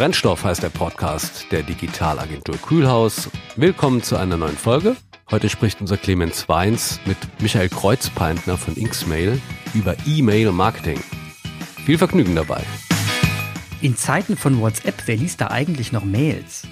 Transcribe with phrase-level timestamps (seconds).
[0.00, 3.28] Brennstoff heißt der Podcast der Digitalagentur Kühlhaus.
[3.56, 4.96] Willkommen zu einer neuen Folge.
[5.30, 9.38] Heute spricht unser Clemens Weins mit Michael Kreuzpeintner von Inksmail
[9.74, 10.98] über E-Mail-Marketing.
[11.84, 12.62] Viel Vergnügen dabei.
[13.82, 16.62] In Zeiten von WhatsApp, wer liest da eigentlich noch Mails?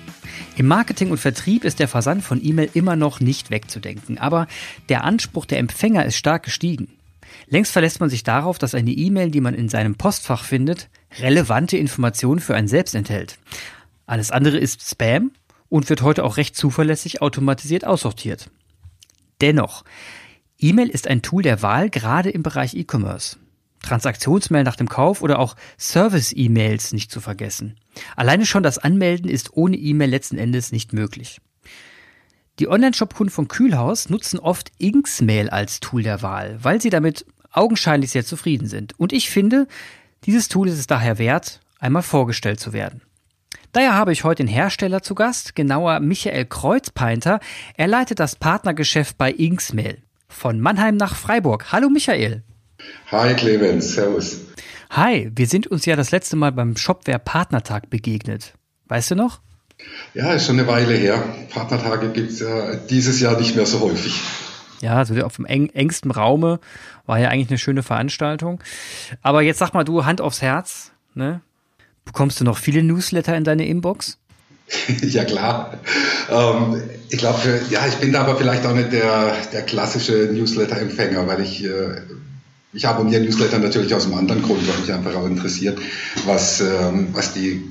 [0.57, 4.47] Im Marketing und Vertrieb ist der Versand von E-Mail immer noch nicht wegzudenken, aber
[4.89, 6.89] der Anspruch der Empfänger ist stark gestiegen.
[7.49, 10.89] Längst verlässt man sich darauf, dass eine E-Mail, die man in seinem Postfach findet,
[11.21, 13.39] relevante Informationen für einen selbst enthält.
[14.07, 15.33] Alles andere ist Spam
[15.69, 18.51] und wird heute auch recht zuverlässig automatisiert aussortiert.
[19.41, 19.85] Dennoch,
[20.59, 23.37] E-Mail ist ein Tool der Wahl, gerade im Bereich E-Commerce.
[23.83, 27.77] Transaktionsmail nach dem Kauf oder auch Service-E-Mails nicht zu vergessen.
[28.17, 31.41] Alleine schon das Anmelden ist ohne E-Mail letzten Endes nicht möglich.
[32.59, 38.11] Die Online-Shop-Kunden von Kühlhaus nutzen oft Inksmail als Tool der Wahl, weil sie damit augenscheinlich
[38.11, 38.99] sehr zufrieden sind.
[38.99, 39.69] Und ich finde,
[40.25, 43.03] dieses Tool ist es daher wert, einmal vorgestellt zu werden.
[43.73, 47.41] Daher habe ich heute den Hersteller zu Gast, genauer Michael Kreuzpeinter.
[47.77, 50.03] Er leitet das Partnergeschäft bei Inksmail.
[50.29, 51.73] Von Mannheim nach Freiburg.
[51.73, 52.43] Hallo Michael.
[53.11, 54.41] Hi Clemens, servus.
[54.91, 58.55] Hi, wir sind uns ja das letzte Mal beim Shopware Partnertag begegnet.
[58.87, 59.41] Weißt du noch?
[60.15, 61.23] Ja, ist schon eine Weile her.
[61.51, 64.21] Partnertage gibt es ja dieses Jahr nicht mehr so häufig.
[64.81, 66.61] Ja, also auf dem eng, engsten Raume
[67.09, 68.63] war ja eigentlich eine schöne Veranstaltung.
[69.23, 71.41] Aber jetzt sag mal du, Hand aufs Herz, ne?
[72.05, 74.19] Bekommst du noch viele Newsletter in deine Inbox?
[75.03, 75.79] ja klar.
[76.31, 81.27] Ähm, ich glaube, ja, ich bin da aber vielleicht auch nicht der, der klassische Newsletter-Empfänger,
[81.27, 82.03] weil ich, äh,
[82.75, 85.79] ich abonniere Newsletter natürlich aus einem anderen Grund, weil mich einfach auch interessiert,
[86.27, 87.63] was, ähm, was die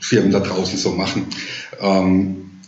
[0.00, 1.26] Firmen da draußen so machen.
[1.80, 2.60] Ähm,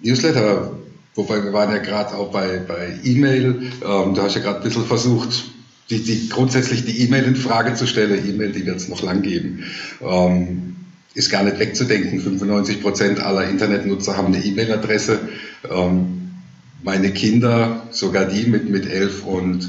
[0.00, 0.72] Newsletter,
[1.14, 4.58] wobei wir waren ja gerade auch bei, bei E-Mail, ähm, da hast du ja gerade
[4.58, 5.44] ein bisschen versucht,
[5.90, 8.26] die, die, grundsätzlich die E-Mail in Frage zu stellen.
[8.28, 9.64] E-Mail, die wird es noch lang geben.
[10.00, 10.76] Ähm,
[11.14, 12.20] ist gar nicht wegzudenken.
[12.20, 15.20] 95 Prozent aller Internetnutzer haben eine E-Mail-Adresse.
[15.70, 16.30] Ähm,
[16.82, 19.68] meine Kinder, sogar die mit, mit 11 und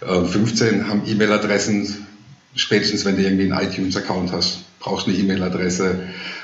[0.00, 2.06] äh, 15, haben E-Mail-Adressen.
[2.54, 6.00] Spätestens, wenn du irgendwie einen iTunes-Account hast, brauchst du eine E-Mail-Adresse.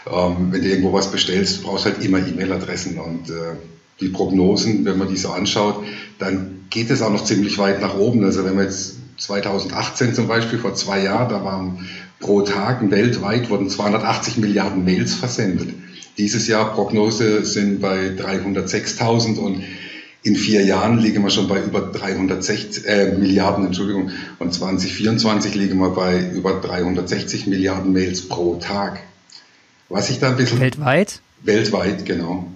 [0.06, 2.98] Ähm, wenn du irgendwo was bestellst, brauchst du halt immer E-Mail-Adressen.
[2.98, 3.56] Und äh,
[4.00, 5.84] die Prognosen, wenn man die so anschaut,
[6.18, 8.24] dann geht es auch noch ziemlich weit nach oben.
[8.24, 11.86] Also wenn man jetzt 2018 zum Beispiel, vor zwei Jahren, da waren
[12.20, 15.68] pro Tag weltweit wurden 280 Milliarden Mails versendet.
[16.18, 19.62] Dieses Jahr Prognose sind bei 306.000 und
[20.22, 25.78] in vier Jahren liegen wir schon bei über 360 äh, Milliarden, Entschuldigung, und 2024 liegen
[25.78, 29.00] wir bei über 360 Milliarden Mails pro Tag.
[29.88, 31.20] Was sich da ein bisschen weltweit?
[31.42, 32.50] Weltweit, genau.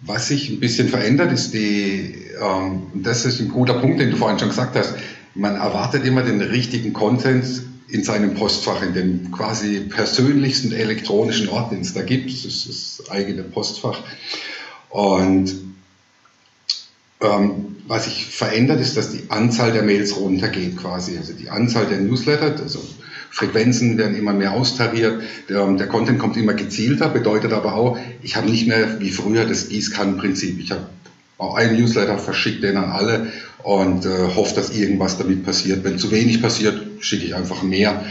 [0.00, 4.16] Was sich ein bisschen verändert, ist die, ähm, das ist ein guter Punkt, den du
[4.16, 4.94] vorhin schon gesagt hast,
[5.34, 11.72] man erwartet immer den richtigen Content in seinem Postfach, in dem quasi persönlichsten elektronischen Ort,
[11.72, 12.30] den es da gibt.
[12.30, 14.02] Das ist das eigene Postfach.
[14.90, 15.54] Und
[17.20, 21.16] ähm, was sich verändert, ist, dass die Anzahl der Mails runtergeht quasi.
[21.16, 22.80] Also die Anzahl der Newsletter, also
[23.30, 28.36] Frequenzen werden immer mehr austariert, der, der Content kommt immer gezielter, bedeutet aber auch, ich
[28.36, 30.58] habe nicht mehr wie früher das Gießkannenprinzip.
[30.60, 30.86] Ich habe
[31.38, 33.28] auch einen Newsletter, verschickt den an alle
[33.62, 35.84] und äh, hoffe, dass irgendwas damit passiert.
[35.84, 38.04] Wenn zu wenig passiert, schicke ich einfach mehr.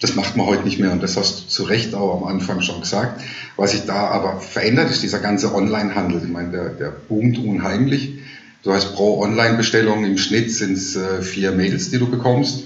[0.00, 2.60] Das macht man heute nicht mehr und das hast du zu Recht auch am Anfang
[2.60, 3.22] schon gesagt.
[3.56, 6.20] Was sich da aber verändert, ist dieser ganze Online-Handel.
[6.24, 8.18] Ich meine, der, der boomt unheimlich.
[8.64, 12.64] Du hast pro Online-Bestellung im Schnitt sind es äh, vier Mails, die du bekommst.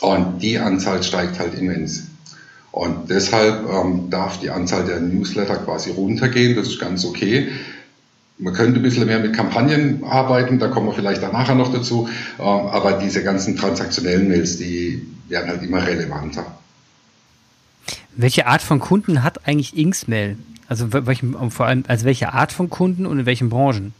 [0.00, 2.04] Und die Anzahl steigt halt immens.
[2.72, 6.56] Und deshalb ähm, darf die Anzahl der Newsletter quasi runtergehen.
[6.56, 7.48] Das ist ganz okay.
[8.38, 11.72] Man könnte ein bisschen mehr mit Kampagnen arbeiten, da kommen wir vielleicht dann nachher noch
[11.72, 12.08] dazu.
[12.38, 16.46] Ähm, aber diese ganzen transaktionellen Mails, die werden halt immer relevanter.
[18.16, 20.38] Welche Art von Kunden hat eigentlich Inksmail?
[20.68, 23.92] Also vor allem, also welche Art von Kunden und in welchen Branchen?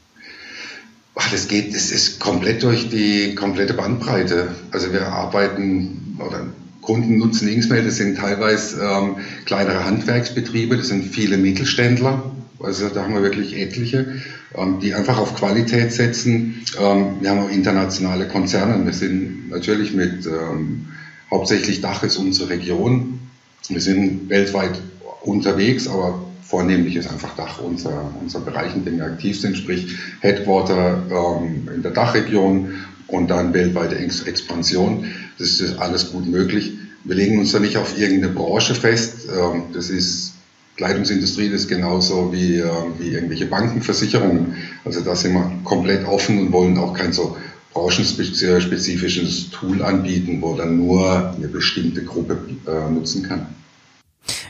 [1.15, 4.49] Das geht, das ist komplett durch die komplette Bandbreite.
[4.73, 6.47] Also wir arbeiten oder
[6.81, 12.33] Kunden nutzen Inksmail, das sind teilweise ähm, kleinere Handwerksbetriebe, das sind viele Mittelständler,
[12.63, 14.21] also da haben wir wirklich etliche,
[14.55, 16.63] ähm, die einfach auf Qualität setzen.
[16.79, 18.85] Ähm, wir haben auch internationale Konzerne.
[18.85, 20.89] Wir sind natürlich mit, ähm,
[21.31, 23.21] hauptsächlich Dach ist unsere Region.
[23.69, 24.81] Wir sind weltweit
[25.23, 29.97] unterwegs, aber vornehmlich ist einfach Dach unser, unser Bereich, in dem wir aktiv sind, sprich
[30.21, 32.75] Headquarter ähm, in der Dachregion
[33.07, 35.07] und dann weltweite Expansion.
[35.39, 36.73] Das ist alles gut möglich.
[37.05, 39.29] Wir legen uns da nicht auf irgendeine Branche fest.
[39.29, 40.35] Ähm, das ist
[40.77, 42.69] Kleidungsindustrie das ist genauso wie, äh,
[42.99, 44.57] wie irgendwelche Bankenversicherungen.
[44.85, 47.37] Also da sind wir komplett offen und wollen auch kein so
[47.73, 53.47] branchenspezifisches Tool anbieten, wo dann nur eine bestimmte Gruppe äh, nutzen kann.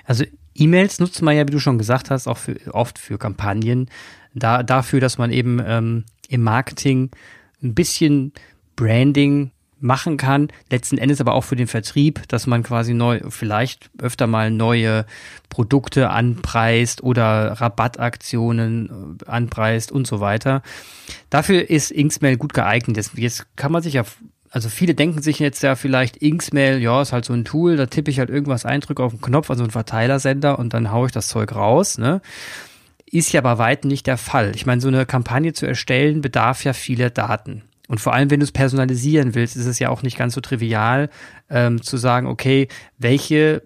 [0.06, 0.24] Also
[0.60, 3.88] E-Mails nutzt man ja, wie du schon gesagt hast, auch für, oft für Kampagnen.
[4.34, 7.10] Da, dafür, dass man eben ähm, im Marketing
[7.62, 8.32] ein bisschen
[8.76, 13.90] Branding machen kann, letzten Endes aber auch für den Vertrieb, dass man quasi neu, vielleicht
[13.98, 15.06] öfter mal neue
[15.48, 20.62] Produkte anpreist oder Rabattaktionen äh, anpreist und so weiter.
[21.30, 22.96] Dafür ist Inksmail gut geeignet.
[22.98, 24.04] Jetzt, jetzt kann man sich ja,
[24.50, 27.86] also viele denken sich jetzt ja vielleicht Inksmail, ja, ist halt so ein Tool, da
[27.86, 31.06] tippe ich halt irgendwas ein, drücke auf den Knopf, also einen Verteilersender und dann haue
[31.06, 32.20] ich das Zeug raus, ne?
[33.06, 34.52] Ist ja bei weitem nicht der Fall.
[34.54, 37.62] Ich meine, so eine Kampagne zu erstellen bedarf ja vieler Daten.
[37.88, 40.40] Und vor allem, wenn du es personalisieren willst, ist es ja auch nicht ganz so
[40.40, 41.10] trivial
[41.48, 42.68] ähm, zu sagen, okay,
[42.98, 43.62] welche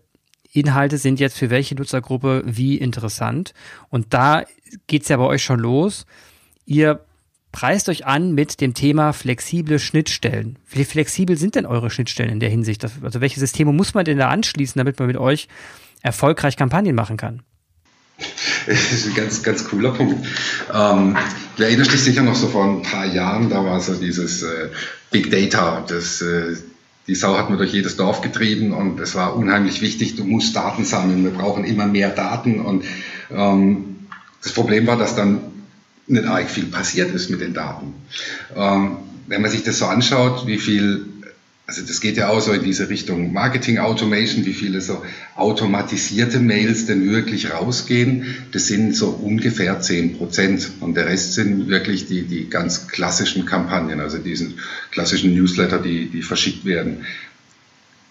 [0.52, 3.52] Inhalte sind jetzt für welche Nutzergruppe wie interessant.
[3.90, 4.44] Und da
[4.86, 6.06] geht's ja bei euch schon los.
[6.64, 7.04] Ihr
[7.54, 10.58] preist euch an mit dem Thema flexible Schnittstellen.
[10.68, 12.84] Wie flexibel sind denn eure Schnittstellen in der Hinsicht?
[12.84, 15.46] Also welche Systeme muss man denn da anschließen, damit man mit euch
[16.02, 17.42] erfolgreich Kampagnen machen kann?
[18.66, 20.26] Das ist ein ganz, ganz cooler Punkt.
[20.72, 21.18] Ähm,
[21.56, 24.70] du erinnerst dich sicher noch so vor ein paar Jahren, da war so dieses äh,
[25.10, 26.56] Big Data, das, äh,
[27.06, 30.56] die Sau hat man durch jedes Dorf getrieben und es war unheimlich wichtig, du musst
[30.56, 32.84] Daten sammeln, wir brauchen immer mehr Daten und
[33.30, 34.06] ähm,
[34.42, 35.53] das Problem war, dass dann
[36.06, 37.94] nicht arg viel passiert ist mit den Daten.
[38.54, 38.96] Ähm,
[39.26, 41.06] wenn man sich das so anschaut, wie viel
[41.66, 45.02] also das geht ja auch so in diese Richtung Marketing Automation, wie viele so
[45.34, 48.26] automatisierte Mails denn wirklich rausgehen.
[48.52, 50.70] Das sind so ungefähr zehn Prozent.
[50.80, 54.58] Und der Rest sind wirklich die, die ganz klassischen Kampagnen, also diesen
[54.90, 57.06] klassischen Newsletter, die, die verschickt werden.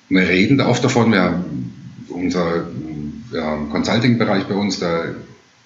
[0.09, 1.73] Wir reden oft davon, wir haben
[2.09, 2.67] unser
[3.31, 5.13] ja, Consulting-Bereich bei uns, da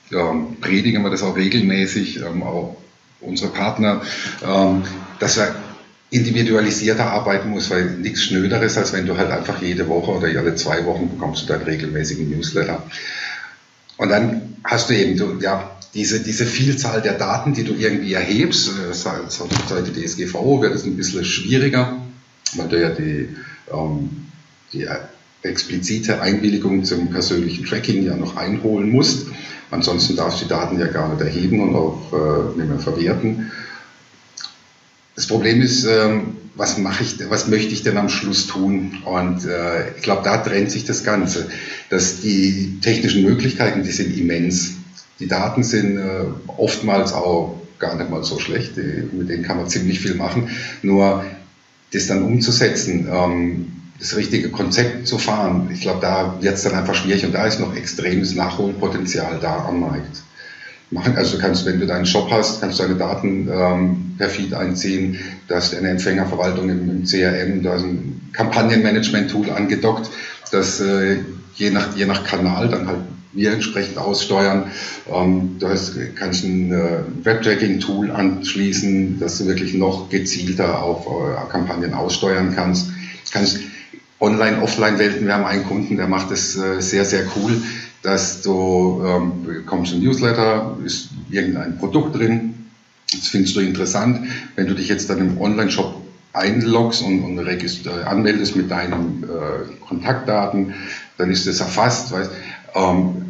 [0.09, 2.77] ja, predigen wir das auch regelmäßig, ähm, auch
[3.21, 4.01] unsere Partner,
[4.45, 4.83] ähm,
[5.19, 5.56] dass wir
[6.09, 10.56] individualisierter arbeiten muss, weil nichts Schnöderes, als wenn du halt einfach jede Woche oder alle
[10.56, 12.83] zwei Wochen bekommst du deinen regelmäßigen Newsletter.
[13.98, 18.13] Und dann hast du eben, du, ja, diese, diese Vielzahl der Daten, die du irgendwie
[18.13, 19.30] erhebst, äh, seit
[19.69, 21.98] der DSGVO wird es ein bisschen schwieriger,
[22.56, 23.30] weil du ja die,
[23.74, 24.09] ähm,
[24.71, 24.88] die
[25.42, 29.27] explizite Einwilligung zum persönlichen Tracking ja noch einholen musst.
[29.69, 33.52] Ansonsten darfst du die Daten ja gar nicht erheben und auch äh, nicht mehr verwerten.
[35.16, 39.00] Das Problem ist, ähm, was mache ich, was möchte ich denn am Schluss tun?
[39.04, 41.50] Und äh, ich glaube, da trennt sich das Ganze.
[41.90, 44.75] Dass die technischen Möglichkeiten, die sind immens.
[45.19, 48.78] Die Daten sind äh, oftmals auch gar nicht mal so schlecht.
[48.78, 50.50] mit denen kann man ziemlich viel machen.
[50.81, 51.24] Nur
[51.94, 56.73] das dann umzusetzen, ähm, das richtige Konzept zu fahren, ich glaube, da wird es dann
[56.73, 60.21] einfach schwierig und da ist noch extremes Nachholpotenzial da am Markt
[60.91, 61.15] machen.
[61.17, 64.53] Also du kannst, wenn du deinen Shop hast, kannst du deine Daten ähm, per Feed
[64.53, 65.17] einziehen.
[65.47, 70.09] Du hast eine Empfängerverwaltung im, im CRM, du hast ein Kampagnenmanagement-Tool angedockt,
[70.51, 71.17] das äh,
[71.55, 72.99] je, nach, je nach Kanal dann halt
[73.33, 74.71] wir entsprechend aussteuern.
[75.13, 81.51] Ähm, du hast, kannst ein äh, Web-Tracking-Tool anschließen, dass du wirklich noch gezielter auf äh,
[81.51, 82.88] Kampagnen aussteuern kannst.
[82.88, 83.59] Du kannst
[84.19, 87.62] Online-Offline-Welten, wir haben einen Kunden, der macht das äh, sehr, sehr cool
[88.08, 92.68] dass du ähm, bekommst ein Newsletter, ist irgendein Produkt drin,
[93.12, 94.28] das findest du interessant.
[94.56, 96.02] Wenn du dich jetzt dann im Online-Shop
[96.34, 100.74] einloggst und, und äh, anmeldest mit deinen äh, Kontaktdaten,
[101.18, 102.31] dann ist das erfasst, weißt,
[102.76, 103.26] ähm,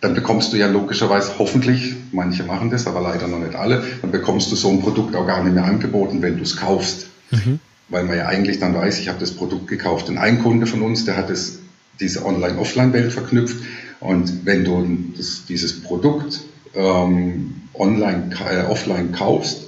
[0.00, 4.10] dann bekommst du ja logischerweise hoffentlich, manche machen das, aber leider noch nicht alle, dann
[4.10, 7.06] bekommst du so ein Produkt auch gar nicht mehr angeboten, wenn du es kaufst.
[7.30, 7.60] Mhm.
[7.88, 10.08] Weil man ja eigentlich dann weiß, ich habe das Produkt gekauft.
[10.08, 11.58] Und ein Kunde von uns, der hat das,
[12.00, 13.56] diese Online-Offline-Welt verknüpft
[14.00, 16.40] und wenn du das, dieses Produkt
[16.74, 19.66] ähm, online, äh, offline kaufst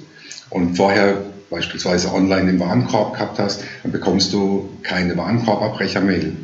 [0.49, 1.17] und vorher
[1.49, 6.37] beispielsweise online im Warenkorb gehabt hast, dann bekommst du keine Warenkorbabbrecher-Mail,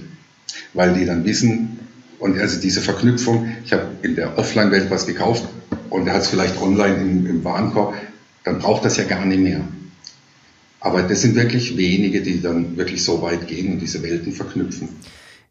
[0.74, 1.80] weil die dann wissen,
[2.20, 5.48] und also diese Verknüpfung, ich habe in der Offline-Welt was gekauft
[5.90, 7.94] und er hat es vielleicht online im, im Warenkorb,
[8.44, 9.62] dann braucht das ja gar nicht mehr.
[10.80, 14.90] Aber das sind wirklich wenige, die dann wirklich so weit gehen und diese Welten verknüpfen.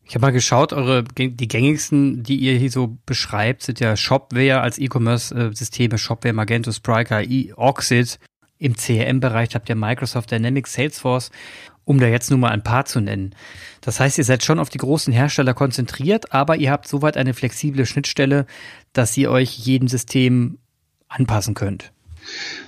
[0.08, 4.60] Ich habe mal geschaut, eure die gängigsten, die ihr hier so beschreibt, sind ja Shopware
[4.60, 8.20] als E-Commerce-Systeme, Shopware, Magento, Spryker, e Oxid.
[8.58, 11.32] Im CRM-Bereich habt ihr Microsoft Dynamics, Salesforce,
[11.84, 13.34] um da jetzt nur mal ein paar zu nennen.
[13.80, 17.34] Das heißt, ihr seid schon auf die großen Hersteller konzentriert, aber ihr habt soweit eine
[17.34, 18.46] flexible Schnittstelle,
[18.92, 20.58] dass ihr euch jedem System
[21.08, 21.92] anpassen könnt.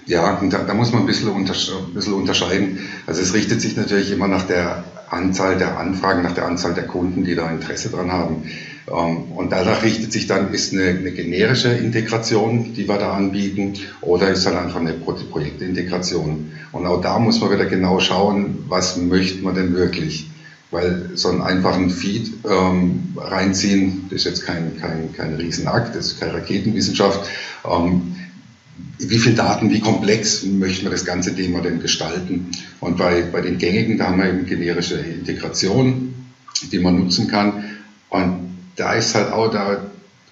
[0.06, 2.78] Ja, da, da muss man ein bisschen, untersche ein bisschen unterscheiden.
[3.06, 6.86] Also es richtet sich natürlich immer nach der Anzahl der Anfragen, nach der Anzahl der
[6.86, 8.44] Kunden, die da Interesse dran haben.
[8.90, 13.74] Ähm, und danach richtet sich dann, ist eine, eine generische Integration, die wir da anbieten,
[14.00, 16.52] oder ist dann einfach eine Projektintegration.
[16.72, 20.30] Und auch da muss man wieder genau schauen, was möchte man denn wirklich.
[20.70, 26.08] Weil so einen einfachen Feed ähm, reinziehen, das ist jetzt kein, kein, kein Riesenakt, das
[26.08, 27.26] ist keine Raketenwissenschaft.
[27.64, 28.16] Ähm,
[28.98, 32.50] wie viel Daten, wie komplex möchten wir das ganze Thema denn gestalten?
[32.80, 36.14] Und bei, bei den gängigen, da haben wir eben generische Integration,
[36.72, 37.64] die man nutzen kann.
[38.10, 39.86] Und da ist halt auch, da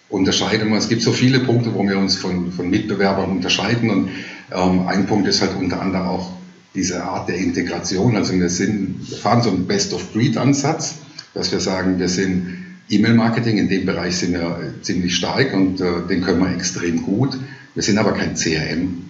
[0.09, 3.91] unterscheiden wir, es gibt so viele Punkte, wo wir uns von, von Mitbewerbern unterscheiden.
[3.91, 4.11] Und
[4.53, 6.33] ähm, ein Punkt ist halt unter anderem auch
[6.75, 8.17] diese Art der Integration.
[8.17, 10.97] Also wir, sind, wir fahren so einen Best-of-Breed-Ansatz,
[11.35, 16.07] dass wir sagen, wir sind E-Mail-Marketing, in dem Bereich sind wir ziemlich stark und äh,
[16.09, 17.37] den können wir extrem gut.
[17.77, 19.05] Wir sind aber kein CRM.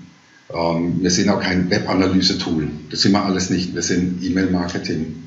[0.52, 2.68] Ähm, wir sind auch kein Web-Analyse-Tool.
[2.90, 3.74] Das sind wir alles nicht.
[3.74, 5.22] Wir sind E-Mail-Marketing.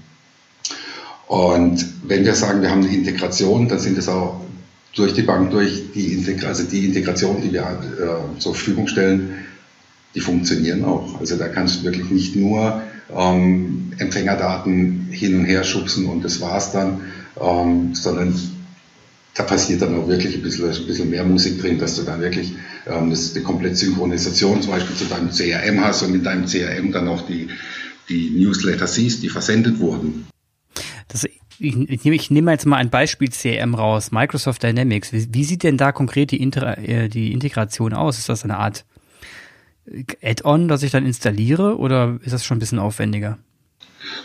[1.27, 4.41] Und wenn wir sagen, wir haben eine Integration, dann sind es auch
[4.93, 9.45] durch die Bank, durch die, Integra also die Integration, die wir äh, zur Verfügung stellen,
[10.15, 11.17] die funktionieren auch.
[11.21, 12.81] Also da kannst du wirklich nicht nur
[13.15, 17.01] ähm, Empfängerdaten hin und her schubsen und das war's dann,
[17.39, 18.33] ähm, sondern
[19.35, 22.19] da passiert dann auch wirklich ein bisschen, ein bisschen mehr Musik drin, dass du dann
[22.19, 22.53] wirklich
[22.89, 26.91] ähm, das, die komplette Synchronisation zum Beispiel zu deinem CRM hast und mit deinem CRM
[26.91, 27.47] dann auch die,
[28.09, 30.27] die Newsletter siehst, die versendet wurden.
[31.07, 35.11] Das, ich, ich, nehme, ich nehme jetzt mal ein Beispiel CRM raus, Microsoft Dynamics.
[35.11, 38.17] Wie, wie sieht denn da konkret die, Inter, äh, die Integration aus?
[38.17, 38.85] Ist das eine Art
[40.21, 43.39] Add-on, das ich dann installiere oder ist das schon ein bisschen aufwendiger?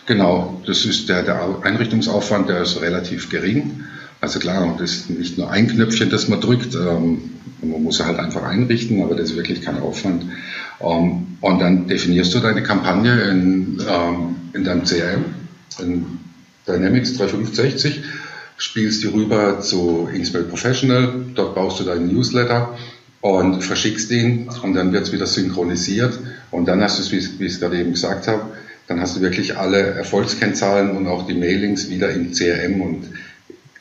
[0.06, 3.84] Genau, das ist der, der Einrichtungsaufwand, der ist relativ gering.
[4.20, 6.74] Also klar, das ist nicht nur ein Knöpfchen, das man drückt.
[6.74, 7.30] Ähm,
[7.62, 10.24] man muss halt einfach einrichten, aber das ist wirklich kein Aufwand.
[10.80, 15.24] Ähm, und dann definierst du deine Kampagne in, ähm, in deinem CRM,
[15.80, 16.06] in
[16.66, 18.02] Dynamics 365,
[18.56, 22.76] spielst die rüber zu Inksmail Professional, dort baust du deinen Newsletter
[23.20, 26.18] und verschickst ihn und dann wird es wieder synchronisiert
[26.50, 28.52] und dann hast du es, wie, ich es gerade eben gesagt habe,
[28.86, 33.04] dann hast du wirklich alle Erfolgskennzahlen und auch die Mailings wieder im CRM und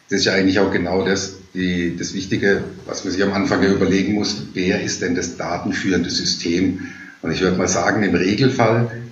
[0.09, 3.63] das ist ja eigentlich auch genau das, die, das Wichtige, was man sich am Anfang
[3.63, 6.87] überlegen muss, wer ist denn das datenführende System?
[7.21, 9.03] Und ich würde mal sagen, im Regelfall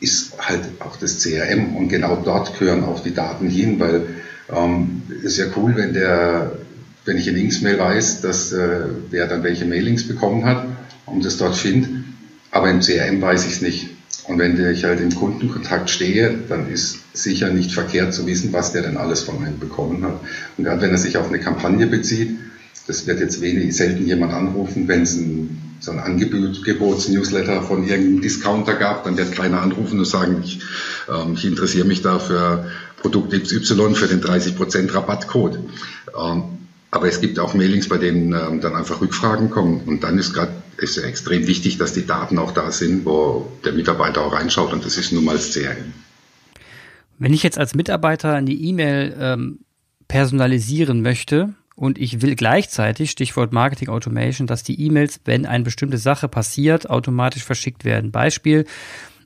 [0.00, 4.06] ist halt auch das CRM und genau dort gehören auch die Daten hin, weil
[4.50, 6.52] ähm, ist ja cool, wenn der
[7.04, 10.66] wenn ich in Inksmail weiß, dass äh, wer dann welche Mailings bekommen hat
[11.06, 11.90] und das dort findet,
[12.50, 13.88] aber im CRM weiß ich es nicht.
[14.28, 18.72] Und wenn ich halt im Kundenkontakt stehe, dann ist sicher nicht verkehrt zu wissen, was
[18.72, 20.20] der denn alles von einem bekommen hat.
[20.56, 22.38] Und gerade wenn er sich auf eine Kampagne bezieht,
[22.86, 28.20] das wird jetzt wenig, selten jemand anrufen, wenn es ein, so ein Angebots-Newsletter von irgendeinem
[28.20, 30.60] Discounter gab, dann wird keiner anrufen und sagen, ich,
[31.08, 32.66] ähm, ich interessiere mich da für
[33.00, 35.58] Produkt XY für den 30% Rabattcode.
[36.16, 36.42] Ähm,
[36.90, 39.80] aber es gibt auch Mailings, bei denen ähm, dann einfach Rückfragen kommen.
[39.86, 43.72] Und dann ist gerade ist extrem wichtig, dass die Daten auch da sind, wo der
[43.72, 44.72] Mitarbeiter auch reinschaut.
[44.72, 45.92] Und das ist nun mal das CRM.
[47.18, 49.60] Wenn ich jetzt als Mitarbeiter eine E-Mail ähm,
[50.08, 55.98] personalisieren möchte und ich will gleichzeitig, Stichwort Marketing Automation, dass die E-Mails, wenn eine bestimmte
[55.98, 58.10] Sache passiert, automatisch verschickt werden.
[58.10, 58.64] Beispiel,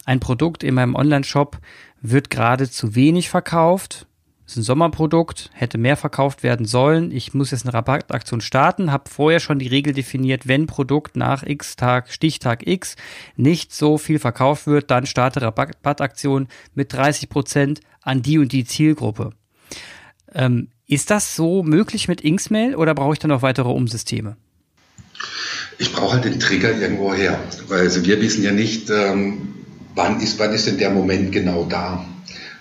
[0.05, 1.59] ein Produkt in meinem Online-Shop
[2.03, 4.07] wird gerade zu wenig verkauft
[4.47, 7.11] ist ein Sommerprodukt, hätte mehr verkauft werden sollen.
[7.11, 11.43] Ich muss jetzt eine Rabattaktion starten, habe vorher schon die Regel definiert, wenn Produkt nach
[11.43, 12.95] X Tag, Stichtag X
[13.37, 18.65] nicht so viel verkauft wird, dann starte Rabattaktion mit 30 Prozent an die und die
[18.65, 19.31] Zielgruppe.
[20.33, 24.37] Ähm, ist das so möglich mit Inksmail oder brauche ich dann noch weitere Umsysteme?
[25.79, 29.55] Ich brauche halt den Trigger irgendwo her, weil also wir wissen ja nicht, ähm,
[29.97, 32.07] wann ist, wann ist denn der Moment genau da.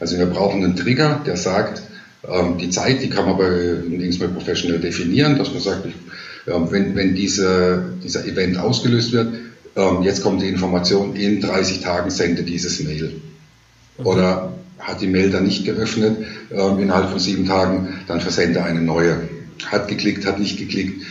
[0.05, 1.81] Also wir brauchen einen Trigger, der sagt,
[2.29, 5.87] ähm, die Zeit, die kann man bei Inksmail Professional definieren, dass man sagt,
[6.45, 9.33] ähm, wenn, wenn diese, dieser Event ausgelöst wird,
[9.75, 13.13] ähm, jetzt kommt die Information, in 30 Tagen sende dieses Mail.
[13.97, 16.17] Oder hat die Mail dann nicht geöffnet,
[16.51, 19.27] innerhalb von sieben Tagen, dann versende eine neue.
[19.65, 21.01] Hat geklickt, hat nicht geklickt.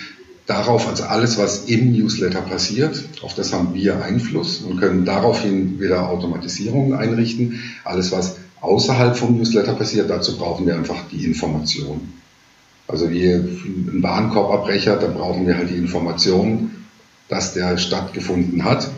[0.47, 5.81] Darauf, also alles, was im Newsletter passiert, auf das haben wir Einfluss und können daraufhin
[5.81, 7.61] wieder Automatisierungen einrichten.
[7.83, 12.13] Alles, was außerhalb vom Newsletter passiert, dazu brauchen wir einfach die Information.
[12.87, 16.71] Also wie ein Warenkorbabbrecher, da brauchen wir halt die Information,
[17.29, 18.91] dass der stattgefunden hat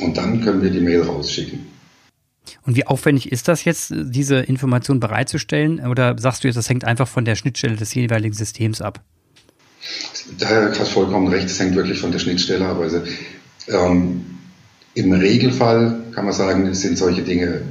[0.00, 1.66] und dann können wir die Mail rausschicken.
[2.64, 5.86] Und wie aufwendig ist das jetzt, diese Information bereitzustellen?
[5.86, 9.02] Oder sagst du jetzt, das hängt einfach von der Schnittstelle des jeweiligen Systems ab?
[10.38, 12.78] Da hast vollkommen recht, es hängt wirklich von der Schnittstelle ab.
[12.80, 13.02] Also,
[13.68, 14.24] ähm,
[14.94, 17.62] Im Regelfall kann man sagen, es sind solche Dinge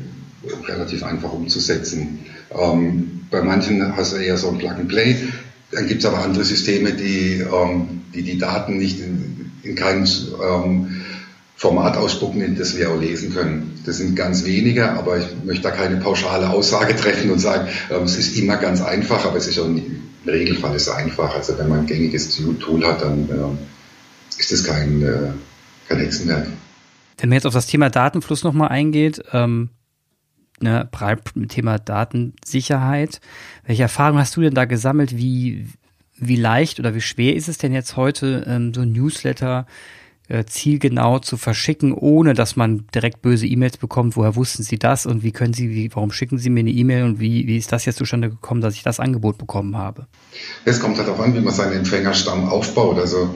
[0.68, 2.20] relativ einfach umzusetzen.
[2.52, 5.18] Ähm, bei manchen hast du eher so ein Plug-and-Play.
[5.72, 10.08] Dann gibt es aber andere Systeme, die, ähm, die die Daten nicht in, in keinen
[10.08, 11.02] ähm,
[11.56, 13.82] Format ausspucken, das wir auch lesen können.
[13.86, 18.04] Das sind ganz wenige, aber ich möchte da keine pauschale Aussage treffen und sagen, ähm,
[18.04, 21.34] es ist immer ganz einfach, aber es ist auch im Regelfall ist es einfach.
[21.36, 23.58] Also wenn man ein gängiges Tool hat, dann ähm,
[24.38, 25.32] ist das kein, äh,
[25.88, 26.48] kein Hexenwerk.
[27.18, 29.70] Wenn man jetzt auf das Thema Datenfluss nochmal eingeht, ähm,
[30.60, 30.90] ne,
[31.48, 33.22] Thema Datensicherheit,
[33.66, 35.18] welche Erfahrungen hast du denn da gesammelt?
[35.18, 35.68] Wie,
[36.18, 39.66] wie leicht oder wie schwer ist es denn jetzt heute, ähm, so ein Newsletter
[40.30, 44.16] äh, zielgenau zu verschicken, ohne dass man direkt böse E-Mails bekommt.
[44.16, 47.04] Woher wussten Sie das und wie können Sie, wie, warum schicken Sie mir eine E-Mail
[47.04, 50.08] und wie, wie ist das jetzt zustande gekommen, dass ich das Angebot bekommen habe?
[50.66, 52.98] Es kommt halt darauf an, wie man seinen Empfängerstamm aufbaut.
[53.00, 53.36] Also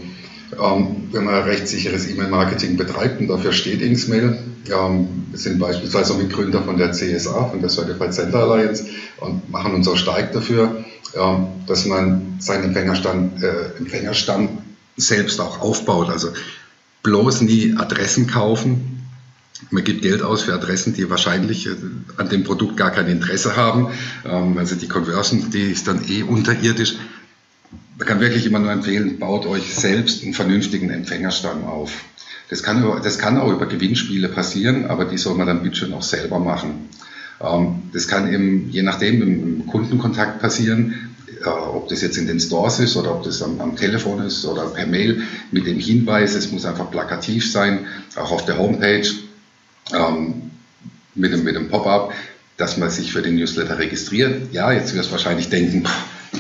[0.60, 4.40] ähm, wenn man rechtssicheres E-Mail-Marketing betreibt und dafür steht Inksmail,
[4.70, 8.86] ähm, wir sind beispielsweise auch Mitgründer von der CSA, von der Certified Center Alliance
[9.20, 10.84] und machen uns auch stark dafür,
[11.16, 14.60] ähm, dass man seinen Empfängerstamm, äh, Empfängerstamm
[14.98, 16.10] selbst auch aufbaut.
[16.10, 16.30] Also
[17.04, 19.08] bloß nie Adressen kaufen.
[19.70, 21.76] Man gibt Geld aus für Adressen, die wahrscheinlich äh,
[22.18, 23.88] an dem Produkt gar kein Interesse haben.
[24.26, 26.96] Ähm, also die Conversion, die ist dann eh unterirdisch.
[27.98, 32.06] Man kann wirklich immer nur empfehlen, baut euch selbst einen vernünftigen Empfängerstamm auf.
[32.50, 36.02] Das kann, das kann auch über Gewinnspiele passieren, aber die soll man dann bitte auch
[36.02, 36.90] selber machen.
[37.42, 42.40] Ähm, das kann eben, je nachdem im Kundenkontakt passieren, äh, ob das jetzt in den
[42.40, 46.36] Stores ist oder ob das am, am, Telefon ist oder per Mail mit dem Hinweis,
[46.36, 49.08] es muss einfach plakativ sein, auch auf der Homepage
[49.94, 50.52] ähm,
[51.16, 52.14] mit dem, mit dem Pop-up,
[52.58, 54.54] dass man sich für den Newsletter registriert.
[54.54, 55.84] Ja, jetzt wirst du wahrscheinlich denken,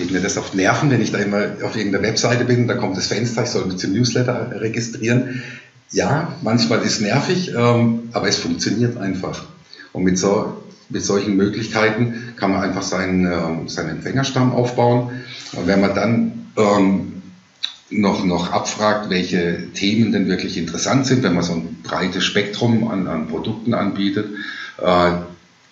[0.01, 2.98] geht mir das auf Nerven, wenn ich da immer auf irgendeiner Webseite bin, da kommt
[2.98, 5.43] das Fenster, ich soll mich zum Newsletter registrieren.
[5.91, 9.43] Ja, manchmal ist es nervig, ähm, aber es funktioniert einfach.
[9.93, 15.22] Und mit so mit solchen Möglichkeiten kann man einfach seinen, äh, seinen Empfängerstamm aufbauen.
[15.53, 17.22] Und wenn man dann ähm,
[17.91, 22.88] noch, noch abfragt, welche Themen denn wirklich interessant sind, wenn man so ein breites Spektrum
[22.89, 24.27] an, an Produkten anbietet,
[24.81, 25.12] äh,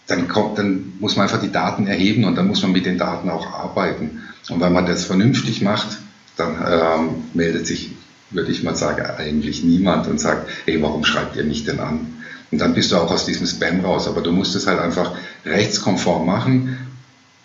[0.10, 2.98] dann, kommt, dann muss man einfach die Daten erheben und dann muss man mit den
[2.98, 4.24] Daten auch arbeiten.
[4.50, 6.00] Und wenn man das vernünftig macht,
[6.36, 7.92] dann ähm, meldet sich,
[8.32, 12.08] würde ich mal sagen, eigentlich niemand und sagt, hey, warum schreibt ihr mich denn an?
[12.52, 14.08] Und dann bist du auch aus diesem Spam raus.
[14.08, 15.13] Aber du musst es halt einfach
[15.45, 16.78] rechtskonform machen.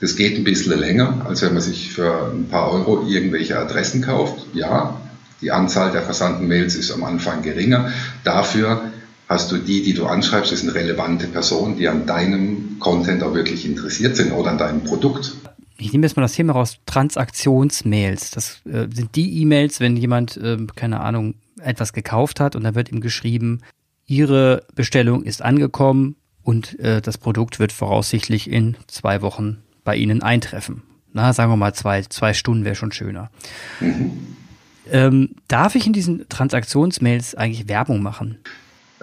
[0.01, 4.01] Das geht ein bisschen länger, als wenn man sich für ein paar Euro irgendwelche Adressen
[4.01, 4.47] kauft.
[4.55, 5.01] Ja,
[5.43, 7.93] die Anzahl der versandten Mails ist am Anfang geringer.
[8.23, 8.91] Dafür
[9.29, 13.35] hast du die, die du anschreibst, das sind relevante Personen, die an deinem Content auch
[13.35, 15.35] wirklich interessiert sind oder an deinem Produkt.
[15.77, 18.31] Ich nehme jetzt mal das Thema raus, Transaktionsmails.
[18.31, 22.75] Das äh, sind die E-Mails, wenn jemand, äh, keine Ahnung, etwas gekauft hat und da
[22.75, 23.61] wird ihm geschrieben,
[24.07, 30.23] Ihre Bestellung ist angekommen und äh, das Produkt wird voraussichtlich in zwei Wochen bei Ihnen
[30.23, 30.83] eintreffen.
[31.13, 33.31] Na, sagen wir mal zwei, zwei Stunden wäre schon schöner.
[33.81, 34.37] Mhm.
[34.91, 38.39] Ähm, darf ich in diesen Transaktionsmails eigentlich Werbung machen?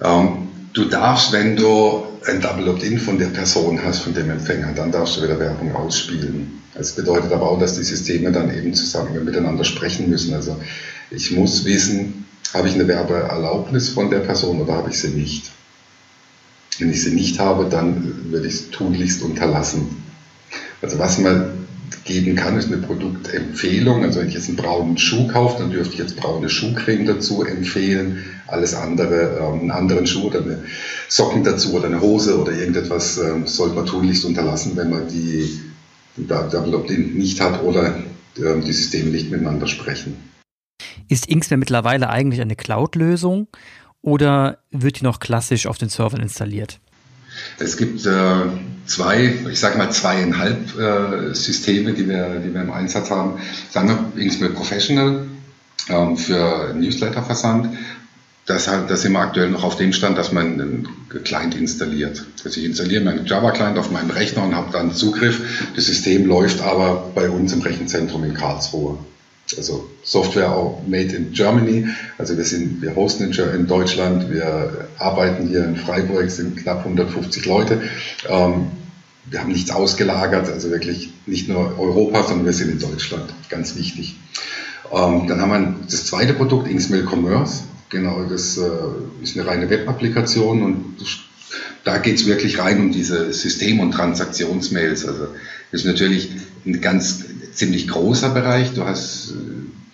[0.01, 4.73] Ähm, du darfst, wenn du ein Double Opt-in von der Person hast, von dem Empfänger,
[4.73, 6.61] dann darfst du wieder Werbung ausspielen.
[6.73, 10.33] Das bedeutet aber auch, dass die Systeme dann eben zusammen miteinander sprechen müssen.
[10.33, 10.57] Also
[11.09, 15.51] ich muss wissen, habe ich eine Werbeerlaubnis von der Person oder habe ich sie nicht?
[16.79, 20.03] Wenn ich sie nicht habe, dann würde ich es tunlichst unterlassen.
[20.81, 21.67] Also was man
[22.05, 24.03] geben kann, ist eine Produktempfehlung.
[24.03, 27.43] Also wenn ich jetzt einen braunen Schuh kaufe, dann dürfte ich jetzt braune Schuhcreme dazu
[27.43, 28.23] empfehlen.
[28.47, 30.63] Alles andere, ähm, einen anderen Schuh oder eine
[31.07, 35.59] Socken dazu oder eine Hose oder irgendetwas ähm, sollte man tunlichst unterlassen, wenn man die,
[36.17, 37.95] die Double Opt-in nicht hat oder
[38.37, 40.17] ähm, die Systeme nicht miteinander sprechen.
[41.07, 43.47] Ist Inksware mittlerweile eigentlich eine Cloud-Lösung
[44.01, 46.79] oder wird die noch klassisch auf den Servern installiert?
[47.60, 48.12] Es gibt äh,
[48.86, 53.39] zwei, ich sage mal zweieinhalb äh, Systeme, die wir, die wir im Einsatz haben.
[53.69, 55.25] Sagen wir Inksware Professional
[55.89, 57.77] ähm, für Newsletter-Versand.
[58.47, 60.89] Das, das sind wir aktuell noch auf dem Stand, dass man einen
[61.23, 62.25] Client installiert.
[62.43, 65.69] Also ich installiere meinen Java-Client auf meinem Rechner und habe dann Zugriff.
[65.75, 68.97] Das System läuft aber bei uns im Rechenzentrum in Karlsruhe
[69.57, 71.87] also Software auch made in Germany.
[72.17, 77.45] Also wir sind, wir hosten in Deutschland, wir arbeiten hier in Freiburg, sind knapp 150
[77.45, 77.81] Leute.
[78.27, 78.67] Ähm,
[79.25, 83.75] wir haben nichts ausgelagert, also wirklich nicht nur Europa, sondern wir sind in Deutschland, ganz
[83.75, 84.15] wichtig.
[84.91, 87.63] Ähm, dann haben wir das zweite Produkt, Inksmail Commerce.
[87.89, 88.61] Genau, das äh,
[89.21, 90.95] ist eine reine Web-Applikation und
[91.83, 95.05] da geht es wirklich rein um diese System- und Transaktionsmails.
[95.05, 95.27] Also
[95.71, 96.29] das ist natürlich
[96.65, 98.73] ein ganz ziemlich großer Bereich.
[98.73, 99.34] Du hast äh,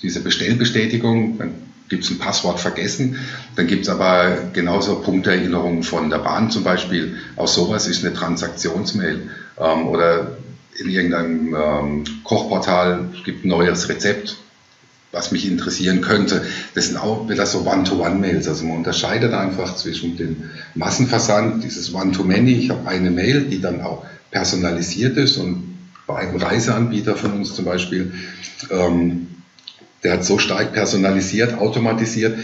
[0.01, 1.51] diese Bestellbestätigung, dann
[1.89, 3.17] gibt es ein Passwort vergessen,
[3.55, 7.15] dann gibt es aber genauso Punkterinnerungen von der Bahn zum Beispiel.
[7.35, 9.29] Auch sowas ist eine Transaktionsmail.
[9.59, 10.37] Ähm, oder
[10.77, 14.37] in irgendeinem ähm, Kochportal gibt ein neues Rezept.
[15.13, 16.45] was mich interessieren könnte.
[16.75, 18.47] Das sind auch wieder so One-to-One-Mails.
[18.47, 22.51] Also man unterscheidet einfach zwischen dem Massenversand, dieses One-to-Many.
[22.51, 24.05] Ich habe eine Mail, die dann auch
[24.37, 28.13] personalisiert ist und bei einem Reiseanbieter von uns zum Beispiel,
[28.69, 29.27] ähm,
[30.03, 32.37] der hat so stark personalisiert, automatisiert,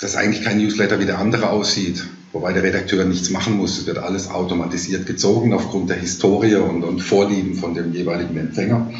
[0.00, 3.78] dass eigentlich kein Newsletter wie der andere aussieht, wobei der Redakteur nichts machen muss.
[3.78, 8.90] Es wird alles automatisiert gezogen aufgrund der Historie und, und Vorlieben von dem jeweiligen Empfänger.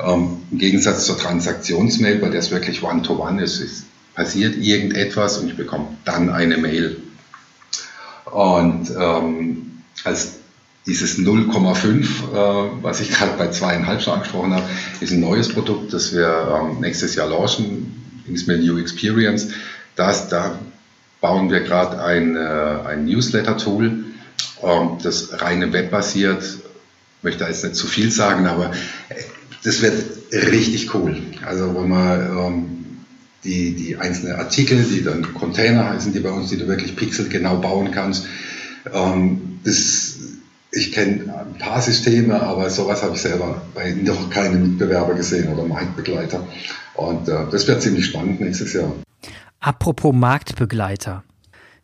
[0.00, 3.82] Ähm, Im Gegensatz zur Transaktionsmail, bei der es wirklich One-to-One -one ist, es
[4.14, 6.96] passiert irgendetwas und ich bekomme dann eine Mail.
[8.24, 10.41] Und ähm, als
[10.86, 14.64] dieses 0,5, äh, was ich gerade bei zweieinhalb schon angesprochen habe,
[15.00, 19.48] ist ein neues Produkt, das wir ähm, nächstes Jahr launchen, Inksmail New Experience.
[19.96, 20.58] Das, da
[21.20, 24.04] bauen wir gerade ein, äh, ein Newsletter-Tool,
[24.62, 26.42] ähm, das reine webbasiert.
[26.42, 28.72] Ich möchte jetzt nicht zu viel sagen, aber
[29.62, 29.94] das wird
[30.32, 31.22] richtig cool.
[31.46, 32.86] Also wo man ähm,
[33.44, 37.58] die, die einzelnen Artikel, die dann Container heißen, die bei uns, die du wirklich pixelgenau
[37.58, 38.26] bauen kannst,
[39.64, 40.11] das
[40.72, 45.52] ich kenne ein paar Systeme, aber sowas habe ich selber bei noch keinem Mitbewerber gesehen
[45.52, 46.46] oder Marktbegleiter.
[46.94, 48.92] Und äh, das wird ziemlich spannend nächstes Jahr.
[49.60, 51.24] Apropos Marktbegleiter.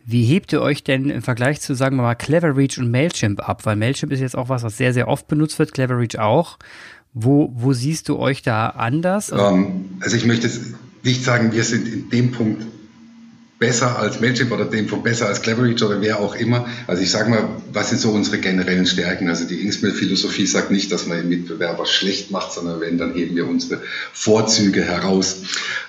[0.07, 3.67] Wie hebt ihr euch denn im Vergleich zu, sagen wir mal, Cleverreach und Mailchimp ab?
[3.67, 6.59] Weil Mailchimp ist jetzt auch was, was sehr, sehr oft benutzt wird, Cleverreach auch.
[7.13, 9.31] Wo, wo siehst du euch da anders?
[9.31, 10.51] Also, ähm, also ich möchte
[11.03, 12.65] nicht sagen, wir sind in dem Punkt
[13.59, 16.67] besser als Mailchimp oder dem von besser als Cleverreach oder wer auch immer.
[16.87, 19.29] Also ich sage mal, was sind so unsere generellen Stärken?
[19.29, 23.35] Also die Inksmail-Philosophie sagt nicht, dass man den Mitbewerber schlecht macht, sondern wenn, dann heben
[23.35, 25.43] wir unsere Vorzüge heraus.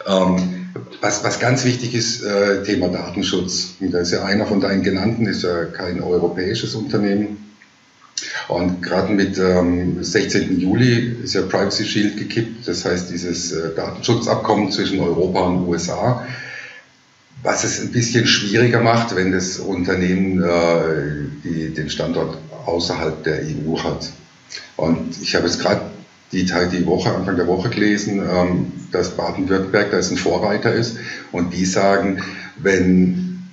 [0.07, 0.69] Ähm,
[1.01, 3.75] was, was ganz wichtig ist, äh, Thema Datenschutz.
[3.79, 7.37] Und da ist ja einer von deinen genannten, ist ja kein europäisches Unternehmen.
[8.47, 10.59] Und gerade mit ähm, 16.
[10.59, 16.25] Juli ist ja Privacy Shield gekippt, das heißt dieses äh, Datenschutzabkommen zwischen Europa und USA
[17.43, 23.41] was es ein bisschen schwieriger macht, wenn das Unternehmen äh, die, den Standort außerhalb der
[23.43, 24.09] EU hat.
[24.75, 25.81] Und ich habe jetzt gerade
[26.31, 30.97] die, die Woche, Anfang der Woche gelesen, ähm, dass Baden-Württemberg da ist ein Vorreiter ist
[31.31, 32.21] und die sagen,
[32.57, 33.43] wenn,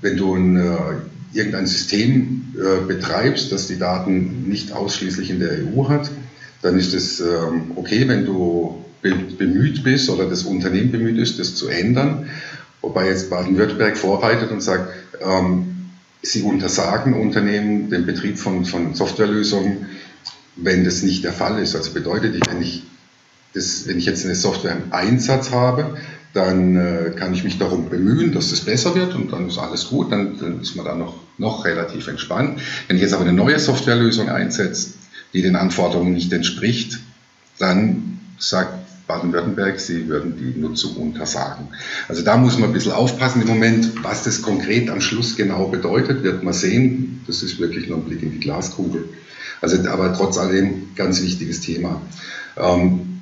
[0.00, 0.76] wenn du ein, äh,
[1.32, 6.10] irgendein System äh, betreibst, das die Daten nicht ausschließlich in der EU hat,
[6.62, 11.54] dann ist es ähm, okay, wenn du bemüht bist oder das Unternehmen bemüht ist, das
[11.54, 12.28] zu ändern.
[12.86, 15.88] Wobei jetzt Baden-Württemberg vorreitet und sagt, ähm,
[16.22, 19.86] sie untersagen Unternehmen den Betrieb von, von Softwarelösungen,
[20.54, 21.74] wenn das nicht der Fall ist.
[21.74, 22.84] Also bedeutet, wenn ich,
[23.54, 25.96] das, wenn ich jetzt eine Software im Einsatz habe,
[26.32, 29.88] dann äh, kann ich mich darum bemühen, dass das besser wird und dann ist alles
[29.88, 32.60] gut, dann, dann ist man da noch, noch relativ entspannt.
[32.86, 34.90] Wenn ich jetzt aber eine neue Softwarelösung einsetze,
[35.32, 37.00] die den Anforderungen nicht entspricht,
[37.58, 41.68] dann sagt Baden-Württemberg, sie würden die Nutzung untersagen.
[42.08, 45.68] Also da muss man ein bisschen aufpassen im Moment, was das konkret am Schluss genau
[45.68, 47.22] bedeutet, wird man sehen.
[47.26, 49.08] Das ist wirklich nur ein Blick in die Glaskugel.
[49.60, 52.00] Also aber trotz allem ganz wichtiges Thema.
[52.56, 53.20] Ähm,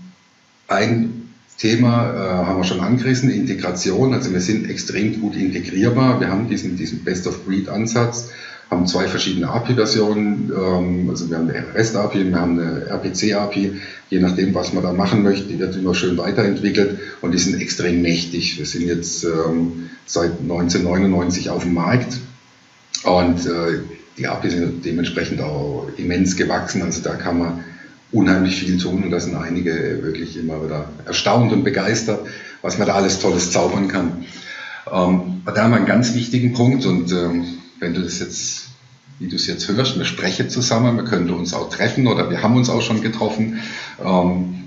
[0.69, 4.13] ein Thema äh, haben wir schon angerissen, Integration.
[4.15, 6.21] Also wir sind extrem gut integrierbar.
[6.21, 8.31] Wir haben diesen, diesen Best-of-Breed-Ansatz
[8.75, 10.53] haben zwei verschiedene API-Versionen.
[10.55, 13.81] Ähm, also wir haben eine REST-API, wir haben eine RPC-API.
[14.11, 17.61] Je nachdem, was man da machen möchte, die wird immer schön weiterentwickelt und die sind
[17.61, 18.59] extrem mächtig.
[18.59, 22.19] Wir sind jetzt ähm, seit 1999 auf dem Markt
[23.05, 23.81] und äh,
[24.19, 26.83] die API sind dementsprechend auch immens gewachsen.
[26.83, 27.65] Also da kann man
[28.13, 32.27] unheimlich viel tun und da sind einige wirklich immer wieder erstaunt und begeistert,
[32.63, 34.25] was man da alles Tolles zaubern kann.
[34.87, 37.45] Ähm, da haben wir einen ganz wichtigen Punkt und ähm,
[37.81, 38.69] wenn du das jetzt,
[39.19, 42.43] wie du es jetzt hörst, wir sprechen zusammen, wir können uns auch treffen oder wir
[42.43, 43.61] haben uns auch schon getroffen.
[44.05, 44.65] Ähm,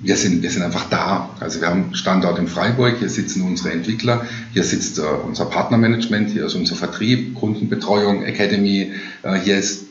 [0.00, 1.30] wir sind, wir sind einfach da.
[1.40, 6.30] Also wir haben Standort in Freiburg, hier sitzen unsere Entwickler, hier sitzt äh, unser Partnermanagement,
[6.30, 9.86] hier ist unser Vertrieb, Kundenbetreuung, Academy, äh, hier ist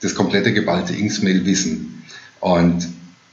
[0.00, 2.04] das komplette geballte Inksmail-Wissen.
[2.40, 2.88] Und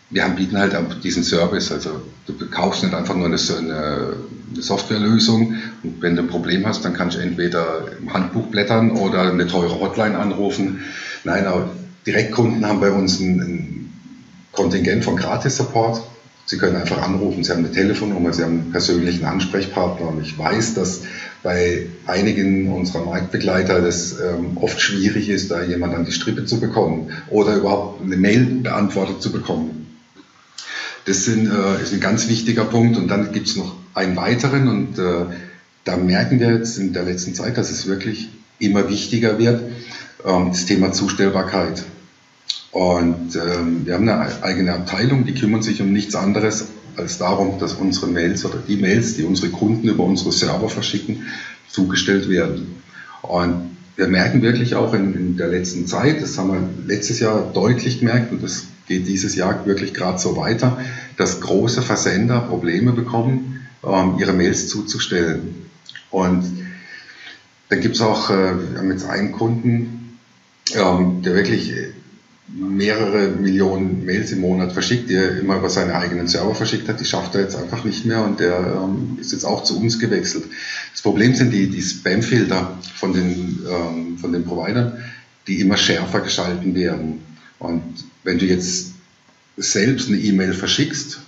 [0.09, 1.71] wir bieten halt diesen Service.
[1.71, 4.13] Also du kaufst nicht einfach nur eine, eine,
[4.59, 9.31] Softwarelösung und wenn du ein Problem hast, dann kannst du entweder im Handbuch blättern oder
[9.31, 10.81] eine teure Hotline anrufen.
[11.23, 11.69] Nein, aber
[12.05, 13.93] Direktkunden haben bei uns ein, ein
[14.51, 16.03] Kontingent von Gratis-Support.
[16.45, 20.37] Sie können einfach anrufen, Sie haben eine Telefonnummer, Sie haben einen persönlichen Ansprechpartner und ich
[20.37, 21.01] weiß, dass
[21.43, 26.59] bei einigen unserer Marktbegleiter das ähm, oft schwierig ist, da jemand an die Strippe zu
[26.59, 29.81] bekommen oder überhaupt eine Mail beantwortet zu bekommen.
[31.05, 32.97] Das sind, äh, ist ein ganz wichtiger Punkt.
[32.97, 34.67] Und dann gibt es noch einen weiteren.
[34.67, 35.25] Und äh,
[35.83, 39.61] da merken wir jetzt in der letzten Zeit, dass es wirklich immer wichtiger wird,
[40.25, 41.83] ähm, das Thema Zustellbarkeit.
[42.71, 47.59] Und ähm, wir haben eine eigene Abteilung, die kümmert sich um nichts anderes als darum,
[47.59, 51.27] dass unsere Mails oder die Mails, die unsere Kunden über unsere Server verschicken,
[51.69, 52.81] zugestellt werden.
[53.21, 57.51] Und wir merken wirklich auch in, in der letzten Zeit, das haben wir letztes Jahr
[57.53, 60.79] deutlich gemerkt und das geht dieses Jahr wirklich gerade so weiter,
[61.17, 65.69] dass große Versender Probleme bekommen, ähm, ihre Mails zuzustellen.
[66.09, 66.43] Und
[67.69, 70.19] dann gibt es auch, äh, wir haben jetzt einen Kunden,
[70.73, 71.73] ähm, der wirklich
[72.53, 76.99] mehrere Millionen Mails im Monat verschickt, die er immer über seine eigenen Server verschickt hat.
[76.99, 79.99] Die schafft er jetzt einfach nicht mehr und der ähm, ist jetzt auch zu uns
[79.99, 80.45] gewechselt.
[80.91, 85.01] Das Problem sind die, die Spam-Filter von den, ähm, von den Providern,
[85.47, 87.21] die immer schärfer geschalten werden.
[87.59, 87.83] Und
[88.23, 88.91] wenn du jetzt
[89.57, 91.21] selbst eine E-Mail verschickst,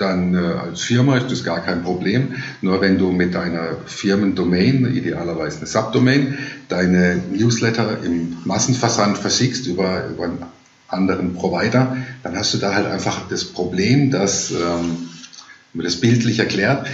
[0.00, 2.34] dann äh, als Firma ist das gar kein Problem.
[2.62, 10.08] Nur wenn du mit deiner Firmendomain, idealerweise eine Subdomain, deine Newsletter im Massenversand versickst über,
[10.08, 10.42] über einen
[10.88, 14.58] anderen Provider, dann hast du da halt einfach das Problem, dass, ähm,
[15.72, 16.86] wenn man das bildlich erklärt,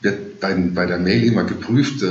[0.00, 2.06] wird bei, bei der Mail immer geprüft, äh,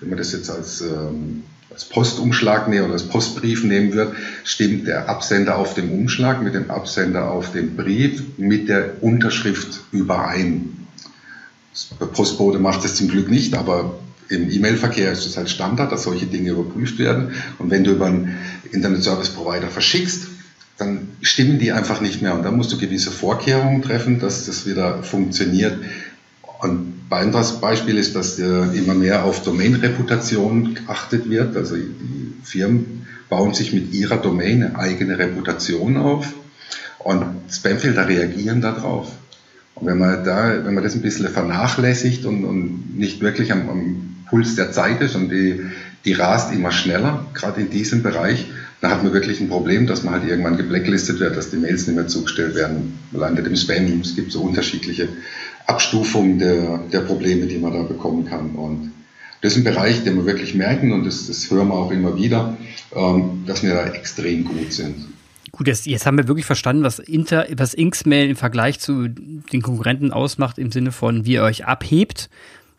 [0.00, 4.86] wenn man das jetzt als ähm, als Postumschlag nehmen oder als Postbrief nehmen wird, stimmt
[4.86, 10.86] der Absender auf dem Umschlag mit dem Absender auf dem Brief mit der Unterschrift überein.
[12.00, 16.04] Der Postbote macht das zum Glück nicht, aber im E-Mail-Verkehr ist es halt Standard, dass
[16.04, 17.32] solche Dinge überprüft werden.
[17.58, 18.38] Und wenn du über einen
[18.70, 20.28] Internet Service Provider verschickst,
[20.78, 22.34] dann stimmen die einfach nicht mehr.
[22.34, 25.76] Und da musst du gewisse Vorkehrungen treffen, dass das wieder funktioniert.
[26.60, 31.56] Und ein anderes Beispiel ist, dass immer mehr auf Domain-Reputation geachtet wird.
[31.56, 36.32] Also die Firmen bauen sich mit ihrer Domain eine eigene Reputation auf
[36.98, 39.12] und Spamfilter reagieren darauf.
[39.74, 43.68] Und wenn man da, wenn man das ein bisschen vernachlässigt und, und nicht wirklich am,
[43.68, 45.60] am, Puls der Zeit ist und die,
[46.06, 48.46] die rast immer schneller, gerade in diesem Bereich,
[48.80, 51.86] dann hat man wirklich ein Problem, dass man halt irgendwann geblacklistet wird, dass die Mails
[51.86, 52.98] nicht mehr zugestellt werden.
[53.12, 54.00] Man landet im Spam.
[54.00, 55.08] Es gibt so unterschiedliche
[55.66, 58.50] Abstufung der, der Probleme, die man da bekommen kann.
[58.50, 58.92] Und
[59.40, 62.16] das ist ein Bereich, den wir wirklich merken und das, das hören wir auch immer
[62.16, 62.56] wieder,
[62.94, 65.06] ähm, dass wir da extrem gut sind.
[65.52, 69.62] Gut, jetzt, jetzt haben wir wirklich verstanden, was, Inter, was Inksmail im Vergleich zu den
[69.62, 72.28] Konkurrenten ausmacht, im Sinne von, wie ihr euch abhebt.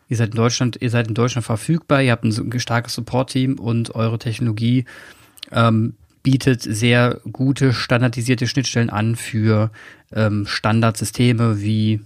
[0.08, 3.94] Ihr seid in Deutschland, ihr seid in Deutschland verfügbar, ihr habt ein starkes Support-Team und
[3.94, 4.84] eure Technologie
[5.52, 9.70] ähm, bietet sehr gute standardisierte Schnittstellen an für
[10.12, 12.00] ähm, Standardsysteme wie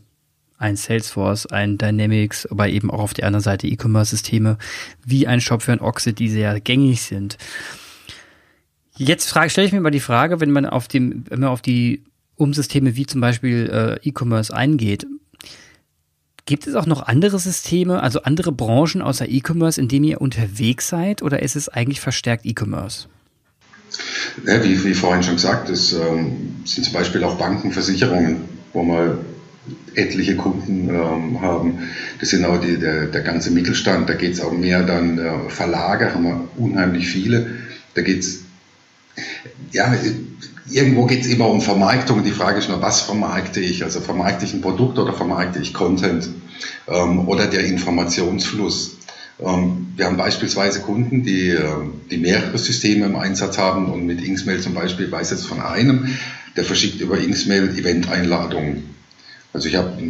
[0.60, 4.58] ein Salesforce, ein Dynamics, aber eben auch auf der anderen Seite E-Commerce-Systeme
[5.04, 7.38] wie ein Shop für ein Oxid, die sehr gängig sind.
[8.96, 12.02] Jetzt stelle ich mir mal die Frage, wenn man auf dem, wenn man auf die
[12.36, 15.06] Umsysteme wie zum Beispiel äh, E-Commerce eingeht,
[16.44, 20.88] gibt es auch noch andere Systeme, also andere Branchen außer E-Commerce, in denen ihr unterwegs
[20.88, 23.08] seid, oder ist es eigentlich verstärkt E-Commerce?
[24.46, 28.42] Ja, wie, wie vorhin schon gesagt, es ähm, sind zum Beispiel auch Banken, Versicherungen,
[28.74, 29.18] wo man
[29.94, 31.90] etliche Kunden ähm, haben.
[32.18, 34.08] Das sind auch die, der, der ganze Mittelstand.
[34.08, 37.50] Da geht es auch mehr dann äh, Verlage, haben wir unheimlich viele.
[37.94, 38.40] Da geht es,
[39.72, 39.94] ja,
[40.70, 42.24] irgendwo geht es immer um Vermarktung.
[42.24, 43.84] Die Frage ist nur, was vermarkte ich?
[43.84, 46.28] Also vermarkte ich ein Produkt oder vermarkte ich Content?
[46.88, 48.98] Ähm, oder der Informationsfluss.
[49.40, 51.64] Ähm, wir haben beispielsweise Kunden, die, äh,
[52.10, 56.08] die mehrere Systeme im Einsatz haben und mit Inksmail zum Beispiel, weiß jetzt von einem,
[56.56, 58.99] der verschickt über Inksmail Event-Einladungen.
[59.52, 60.00] Also ich habe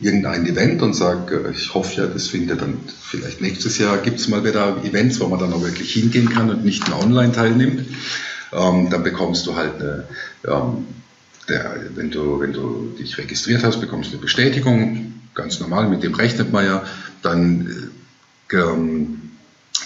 [0.00, 4.28] irgendein Event und sage, ich hoffe ja, das findet dann vielleicht nächstes Jahr, gibt es
[4.28, 7.84] mal wieder Events, wo man dann auch wirklich hingehen kann und nicht nur online teilnimmt.
[8.52, 10.04] Ähm, dann bekommst du halt eine,
[10.46, 10.86] ähm,
[11.50, 16.02] der, wenn, du, wenn du dich registriert hast, bekommst du eine Bestätigung, ganz normal, mit
[16.02, 16.84] dem rechnet man ja.
[17.22, 17.92] Dann
[18.50, 19.27] äh, ähm,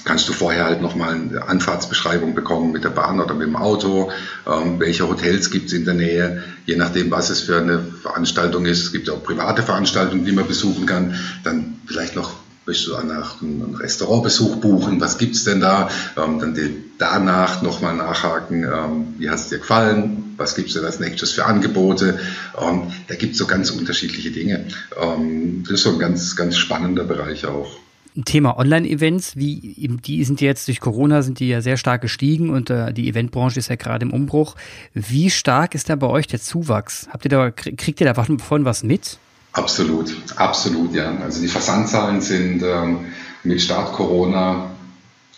[0.04, 4.10] kannst du vorher halt nochmal eine Anfahrtsbeschreibung bekommen mit der Bahn oder mit dem Auto,
[4.46, 8.66] ähm, welche Hotels gibt es in der Nähe, je nachdem, was es für eine Veranstaltung
[8.66, 8.84] ist.
[8.84, 11.14] Es gibt ja auch private Veranstaltungen, die man besuchen kann.
[11.44, 12.32] Dann vielleicht noch
[12.66, 15.90] möchtest du danach einen Restaurantbesuch buchen, was gibt es denn da?
[16.16, 16.56] Ähm, dann
[16.98, 21.32] danach nochmal nachhaken, ähm, wie hat es dir gefallen, was gibt es denn als nächstes
[21.32, 22.18] für Angebote?
[22.60, 24.66] Ähm, da gibt es so ganz unterschiedliche Dinge.
[25.00, 27.81] Ähm, das ist so ein ganz, ganz spannender Bereich auch.
[28.24, 32.68] Thema Online-Events, wie die sind jetzt durch Corona sind die ja sehr stark gestiegen und
[32.68, 34.54] äh, die Eventbranche ist ja gerade im Umbruch.
[34.92, 37.08] Wie stark ist da bei euch der Zuwachs?
[37.10, 39.18] Habt ihr da kriegt ihr davon was mit?
[39.52, 41.16] Absolut, absolut, ja.
[41.18, 43.06] Also die Versandzahlen sind ähm,
[43.44, 44.70] mit Start Corona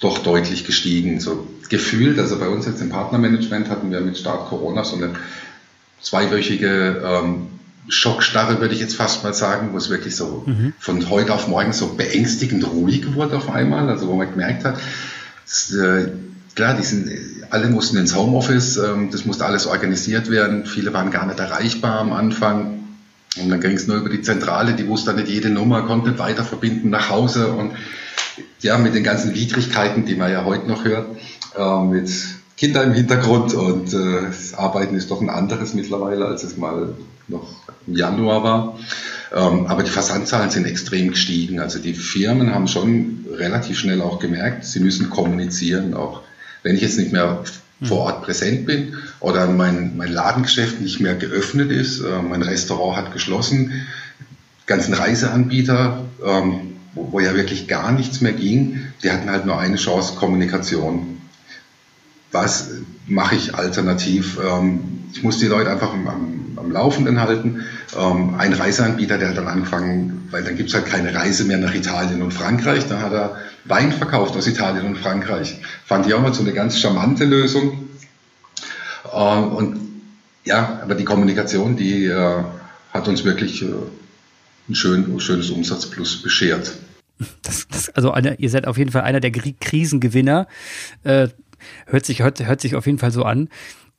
[0.00, 1.20] doch deutlich gestiegen.
[1.20, 5.10] So gefühlt, also bei uns jetzt im Partnermanagement hatten wir mit Start Corona so eine
[6.00, 7.46] zweiwöchige ähm,
[7.88, 10.72] Schockstarre, würde ich jetzt fast mal sagen, wo es wirklich so mhm.
[10.78, 14.78] von heute auf morgen so beängstigend ruhig wurde auf einmal, also wo man gemerkt hat,
[15.44, 16.10] dass, äh,
[16.54, 17.10] klar, die sind,
[17.50, 22.00] alle mussten ins Homeoffice, ähm, das musste alles organisiert werden, viele waren gar nicht erreichbar
[22.00, 22.80] am Anfang.
[23.36, 26.20] Und dann ging es nur über die Zentrale, die wusste nicht jede Nummer, konnte nicht
[26.20, 27.72] weiter verbinden nach Hause und
[28.60, 31.16] ja, mit den ganzen Widrigkeiten, die man ja heute noch hört,
[31.56, 32.10] äh, mit
[32.56, 36.94] Kindern im Hintergrund und äh, das Arbeiten ist doch ein anderes mittlerweile, als es mal
[37.26, 38.78] noch Januar war.
[39.34, 41.60] Ähm, aber die Versandzahlen sind extrem gestiegen.
[41.60, 46.22] Also die Firmen haben schon relativ schnell auch gemerkt, sie müssen kommunizieren, auch
[46.62, 47.44] wenn ich jetzt nicht mehr
[47.82, 52.96] vor Ort präsent bin oder mein, mein Ladengeschäft nicht mehr geöffnet ist, äh, mein Restaurant
[52.96, 53.86] hat geschlossen,
[54.66, 59.58] ganzen Reiseanbieter, ähm, wo, wo ja wirklich gar nichts mehr ging, die hatten halt nur
[59.58, 61.20] eine Chance, Kommunikation.
[62.32, 62.70] Was
[63.06, 64.38] mache ich alternativ?
[64.42, 66.06] Ähm, ich muss die Leute einfach am,
[66.64, 67.64] am Laufenden halten.
[67.96, 71.59] Ähm, ein Reiseanbieter, der hat dann angefangen, weil dann gibt es halt keine Reise mehr
[71.59, 75.59] nach Italien und Frankreich, da hat er Wein verkauft aus Italien und Frankreich.
[75.87, 77.88] Fand ich auch mal so eine ganz charmante Lösung.
[79.12, 79.81] Ähm, und
[80.44, 82.42] ja, aber die Kommunikation, die äh,
[82.92, 83.68] hat uns wirklich äh,
[84.68, 86.72] ein schön, schönes Umsatzplus beschert.
[87.42, 90.46] Das, das, also eine, ihr seid auf jeden Fall einer der Krisengewinner.
[91.05, 91.29] Äh,
[91.87, 93.48] hört, sich, hört, hört sich auf jeden Fall so an.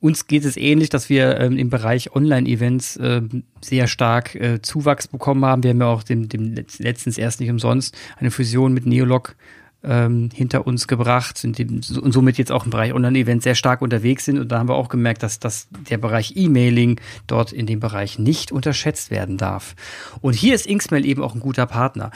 [0.06, 3.22] Uns geht es ähnlich, dass wir ähm, im Bereich Online-Events äh,
[3.60, 5.64] sehr stark äh, Zuwachs bekommen haben.
[5.64, 9.34] Wir haben ja auch dem, dem letztens erst nicht umsonst eine Fusion mit Neolog
[9.82, 14.24] ähm, hinter uns gebracht sind und somit jetzt auch im Bereich Online-Events sehr stark unterwegs
[14.24, 14.38] sind.
[14.38, 18.16] Und da haben wir auch gemerkt, dass, dass der Bereich E-Mailing dort in dem Bereich
[18.16, 19.74] nicht unterschätzt werden darf.
[20.20, 22.12] Und hier ist Inksmail eben auch ein guter Partner.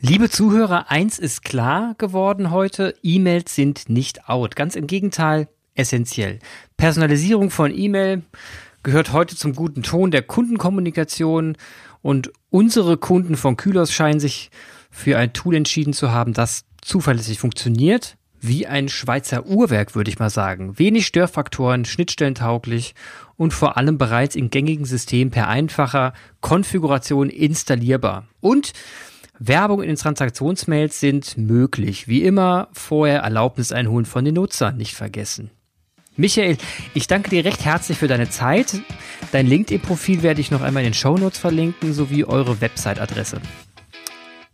[0.00, 4.56] Liebe Zuhörer, eins ist klar geworden heute, E-Mails sind nicht out.
[4.56, 6.38] Ganz im Gegenteil, essentiell.
[6.76, 8.22] Personalisierung von E-Mail
[8.82, 11.56] gehört heute zum guten Ton der Kundenkommunikation
[12.02, 14.50] und unsere Kunden von Kühlers scheinen sich
[14.90, 20.18] für ein Tool entschieden zu haben, das zuverlässig funktioniert, wie ein Schweizer Uhrwerk, würde ich
[20.18, 20.78] mal sagen.
[20.78, 22.94] Wenig Störfaktoren, schnittstellentauglich
[23.36, 28.28] und vor allem bereits in gängigen Systemen per einfacher Konfiguration installierbar.
[28.40, 28.74] Und
[29.38, 32.06] Werbung in den Transaktionsmails sind möglich.
[32.06, 35.50] Wie immer vorher Erlaubnis einholen von den Nutzern, nicht vergessen.
[36.16, 36.56] Michael,
[36.94, 38.80] ich danke dir recht herzlich für deine Zeit.
[39.32, 43.40] Dein LinkedIn-Profil werde ich noch einmal in den Show Notes verlinken, sowie eure Website-Adresse.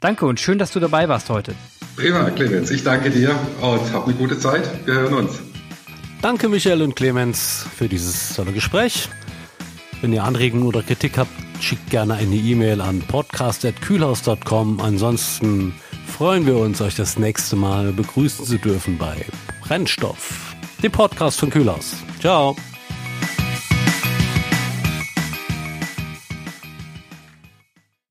[0.01, 1.55] Danke und schön, dass du dabei warst heute.
[1.96, 2.70] Prima, Clemens.
[2.70, 4.62] Ich danke dir und hab eine gute Zeit.
[4.87, 5.40] Wir hören uns.
[6.23, 9.11] Danke, Michael und Clemens, für dieses tolle Gespräch.
[10.01, 14.81] Wenn ihr Anregungen oder Kritik habt, schickt gerne eine E-Mail an podcast.kühlhaus.com.
[14.81, 15.75] Ansonsten
[16.07, 19.27] freuen wir uns, euch das nächste Mal begrüßen zu dürfen bei
[19.61, 20.50] Brennstoff
[20.83, 21.97] dem Podcast von Kühlhaus.
[22.21, 22.57] Ciao.